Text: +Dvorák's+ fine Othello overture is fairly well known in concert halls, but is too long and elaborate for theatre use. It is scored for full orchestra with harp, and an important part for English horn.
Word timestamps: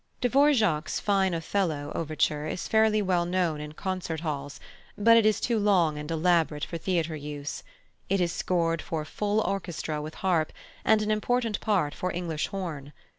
+Dvorák's+ 0.19 0.99
fine 0.99 1.31
Othello 1.35 1.91
overture 1.93 2.47
is 2.47 2.67
fairly 2.67 3.03
well 3.03 3.23
known 3.23 3.61
in 3.61 3.73
concert 3.73 4.21
halls, 4.21 4.59
but 4.97 5.23
is 5.23 5.39
too 5.39 5.59
long 5.59 5.99
and 5.99 6.09
elaborate 6.09 6.65
for 6.65 6.79
theatre 6.79 7.15
use. 7.15 7.61
It 8.09 8.19
is 8.19 8.31
scored 8.33 8.81
for 8.81 9.05
full 9.05 9.41
orchestra 9.41 10.01
with 10.01 10.15
harp, 10.15 10.53
and 10.83 11.03
an 11.03 11.11
important 11.11 11.59
part 11.61 11.93
for 11.93 12.11
English 12.11 12.47
horn. 12.47 12.93